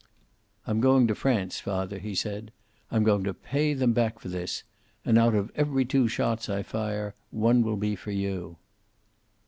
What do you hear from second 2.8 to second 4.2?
"I'm going to pay them back